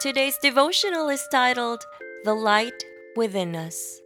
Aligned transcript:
Today's 0.00 0.38
devotional 0.38 1.08
is 1.08 1.26
titled 1.26 1.84
The 2.22 2.32
Light 2.32 2.84
Within 3.16 3.56
Us. 3.56 4.00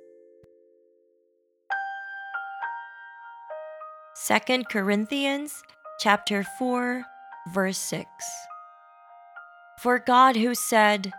2 4.26 4.64
Corinthians 4.70 5.62
chapter 6.00 6.44
4 6.58 7.04
verse 7.52 7.76
6 7.76 8.08
For 9.80 9.98
God 9.98 10.36
who 10.36 10.54
said, 10.54 11.12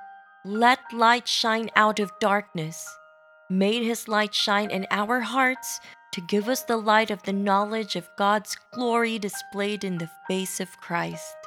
"Let 0.43 0.79
light 0.91 1.27
shine 1.27 1.69
out 1.75 1.99
of 1.99 2.17
darkness," 2.19 2.89
made 3.51 3.83
his 3.83 4.07
light 4.07 4.33
shine 4.33 4.71
in 4.71 4.87
our 4.89 5.19
hearts 5.19 5.79
to 6.13 6.21
give 6.21 6.49
us 6.49 6.63
the 6.63 6.77
light 6.77 7.11
of 7.11 7.21
the 7.21 7.33
knowledge 7.47 7.95
of 7.95 8.09
God's 8.17 8.57
glory 8.71 9.19
displayed 9.19 9.83
in 9.83 9.99
the 9.99 10.09
face 10.27 10.59
of 10.59 10.81
Christ. 10.81 11.42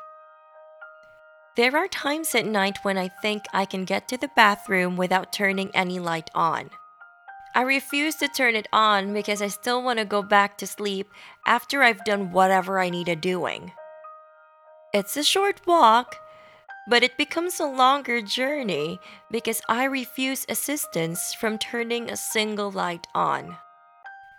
There 1.57 1.75
are 1.75 1.89
times 1.89 2.35
at 2.35 2.45
night 2.45 2.79
when 2.83 2.99
I 2.99 3.09
think 3.09 3.45
I 3.51 3.65
can 3.65 3.87
get 3.87 4.09
to 4.09 4.19
the 4.19 4.31
bathroom 4.37 4.97
without 4.97 5.33
turning 5.33 5.71
any 5.75 5.99
light 5.99 6.29
on. 6.35 6.69
I 7.55 7.63
refuse 7.63 8.17
to 8.17 8.29
turn 8.29 8.55
it 8.55 8.69
on 8.75 9.15
because 9.15 9.41
I 9.41 9.49
still 9.49 9.83
want 9.83 9.99
to 9.99 10.05
go 10.05 10.23
back 10.23 10.59
to 10.59 10.67
sleep 10.67 11.09
after 11.47 11.83
I've 11.83 12.05
done 12.05 12.31
whatever 12.31 12.79
I 12.79 12.91
need 12.91 13.07
to 13.07 13.17
doing. 13.17 13.73
It's 14.93 15.17
a 15.17 15.25
short 15.25 15.67
walk, 15.67 16.17
but 16.91 17.03
it 17.03 17.17
becomes 17.17 17.59
a 17.59 17.65
longer 17.65 18.21
journey 18.21 19.01
because 19.31 19.63
I 19.67 19.85
refuse 19.85 20.45
assistance 20.51 21.33
from 21.33 21.57
turning 21.57 22.11
a 22.11 22.19
single 22.19 22.71
light 22.71 23.07
on. 23.15 23.57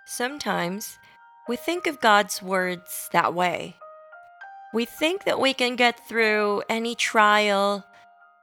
Sometimes 0.06 0.96
we 1.48 1.56
think 1.56 1.88
of 1.88 2.00
God's 2.00 2.40
words 2.40 3.08
that 3.10 3.34
way. 3.34 3.74
We 4.72 4.84
think 4.84 5.24
that 5.24 5.40
we 5.40 5.54
can 5.54 5.76
get 5.76 6.06
through 6.08 6.62
any 6.68 6.94
trial, 6.94 7.86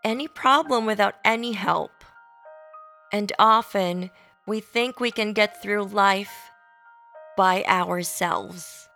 any 0.04 0.28
problem 0.28 0.86
without 0.86 1.16
any 1.24 1.54
help. 1.54 1.92
And 3.12 3.32
often 3.38 4.10
we 4.48 4.60
think 4.60 5.00
we 5.00 5.12
can 5.12 5.34
get 5.34 5.62
through 5.62 5.84
life 5.86 6.34
by 7.38 7.64
ourselves. 7.68 8.90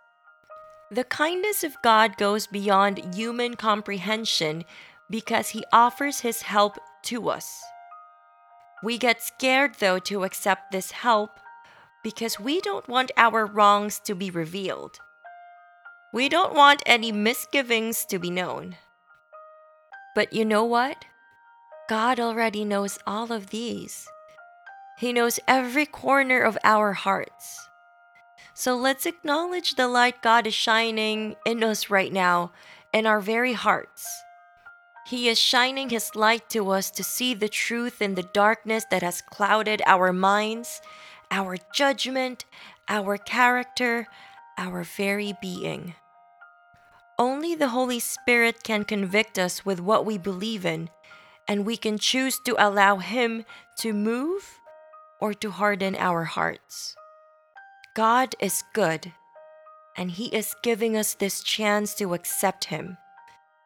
The 0.90 1.04
kindness 1.04 1.62
of 1.62 1.80
God 1.82 2.16
goes 2.16 2.48
beyond 2.48 3.14
human 3.14 3.54
comprehension 3.54 4.64
because 5.08 5.50
He 5.50 5.64
offers 5.72 6.20
His 6.20 6.42
help 6.42 6.78
to 7.04 7.28
us. 7.28 7.62
We 8.82 8.98
get 8.98 9.22
scared, 9.22 9.76
though, 9.78 9.98
to 10.00 10.24
accept 10.24 10.72
this 10.72 10.90
help 10.90 11.30
because 12.02 12.40
we 12.40 12.60
don't 12.60 12.88
want 12.88 13.12
our 13.16 13.46
wrongs 13.46 14.00
to 14.00 14.14
be 14.14 14.30
revealed. 14.30 14.98
We 16.12 16.28
don't 16.28 16.54
want 16.54 16.82
any 16.86 17.12
misgivings 17.12 18.04
to 18.06 18.18
be 18.18 18.30
known. 18.30 18.76
But 20.16 20.32
you 20.32 20.44
know 20.44 20.64
what? 20.64 21.04
God 21.88 22.18
already 22.18 22.64
knows 22.64 22.98
all 23.06 23.32
of 23.32 23.50
these. 23.50 24.08
He 24.98 25.12
knows 25.12 25.38
every 25.46 25.86
corner 25.86 26.40
of 26.40 26.58
our 26.64 26.92
hearts. 26.94 27.68
So 28.54 28.76
let's 28.76 29.06
acknowledge 29.06 29.76
the 29.76 29.86
light 29.86 30.20
God 30.20 30.46
is 30.48 30.54
shining 30.54 31.36
in 31.46 31.62
us 31.62 31.90
right 31.90 32.12
now, 32.12 32.50
in 32.92 33.06
our 33.06 33.20
very 33.20 33.52
hearts. 33.52 34.04
He 35.06 35.28
is 35.28 35.38
shining 35.38 35.90
His 35.90 36.14
light 36.14 36.50
to 36.50 36.70
us 36.70 36.90
to 36.92 37.04
see 37.04 37.34
the 37.34 37.48
truth 37.48 38.02
in 38.02 38.16
the 38.16 38.28
darkness 38.34 38.84
that 38.90 39.02
has 39.02 39.22
clouded 39.22 39.80
our 39.86 40.12
minds, 40.12 40.82
our 41.30 41.56
judgment, 41.72 42.44
our 42.88 43.16
character, 43.16 44.08
our 44.60 44.84
very 44.84 45.32
being. 45.40 45.94
Only 47.18 47.54
the 47.54 47.70
Holy 47.70 47.98
Spirit 47.98 48.62
can 48.62 48.84
convict 48.84 49.38
us 49.38 49.64
with 49.64 49.80
what 49.80 50.06
we 50.06 50.18
believe 50.18 50.64
in, 50.64 50.90
and 51.48 51.66
we 51.66 51.76
can 51.76 51.98
choose 51.98 52.38
to 52.40 52.54
allow 52.58 52.98
Him 52.98 53.44
to 53.78 53.92
move 53.92 54.60
or 55.20 55.34
to 55.34 55.50
harden 55.50 55.96
our 55.96 56.24
hearts. 56.24 56.94
God 57.96 58.36
is 58.38 58.62
good, 58.74 59.12
and 59.96 60.12
He 60.12 60.26
is 60.26 60.54
giving 60.62 60.96
us 60.96 61.14
this 61.14 61.42
chance 61.42 61.94
to 61.94 62.14
accept 62.14 62.66
Him, 62.66 62.96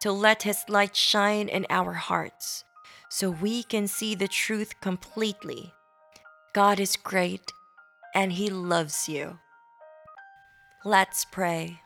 to 0.00 0.10
let 0.10 0.44
His 0.44 0.64
light 0.68 0.96
shine 0.96 1.48
in 1.48 1.66
our 1.68 1.92
hearts, 1.92 2.64
so 3.10 3.30
we 3.30 3.62
can 3.62 3.86
see 3.86 4.14
the 4.14 4.28
truth 4.28 4.80
completely. 4.80 5.74
God 6.54 6.78
is 6.78 6.96
great 6.96 7.52
and 8.14 8.32
He 8.32 8.48
loves 8.48 9.08
you. 9.08 9.38
Let's 10.86 11.24
pray. 11.24 11.80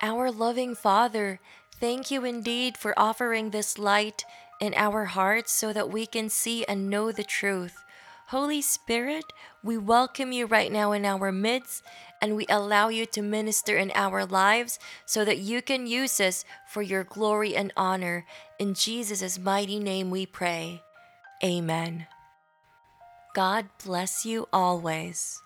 Our 0.00 0.30
loving 0.30 0.74
Father, 0.74 1.40
thank 1.78 2.10
you 2.10 2.24
indeed 2.24 2.78
for 2.78 2.98
offering 2.98 3.50
this 3.50 3.78
light 3.78 4.24
in 4.62 4.72
our 4.76 5.04
hearts 5.04 5.52
so 5.52 5.74
that 5.74 5.90
we 5.90 6.06
can 6.06 6.30
see 6.30 6.64
and 6.64 6.88
know 6.88 7.12
the 7.12 7.22
truth. 7.22 7.84
Holy 8.28 8.62
Spirit, 8.62 9.24
we 9.62 9.76
welcome 9.76 10.32
you 10.32 10.46
right 10.46 10.72
now 10.72 10.92
in 10.92 11.04
our 11.04 11.30
midst 11.30 11.82
and 12.22 12.34
we 12.34 12.46
allow 12.48 12.88
you 12.88 13.04
to 13.04 13.20
minister 13.20 13.76
in 13.76 13.92
our 13.94 14.24
lives 14.24 14.78
so 15.04 15.22
that 15.22 15.36
you 15.36 15.60
can 15.60 15.86
use 15.86 16.18
us 16.18 16.46
for 16.66 16.80
your 16.80 17.04
glory 17.04 17.54
and 17.54 17.74
honor. 17.76 18.24
In 18.58 18.72
Jesus' 18.72 19.38
mighty 19.38 19.78
name 19.78 20.08
we 20.08 20.24
pray. 20.24 20.82
Amen. 21.44 22.06
God 23.34 23.66
bless 23.84 24.24
you 24.24 24.48
always. 24.50 25.42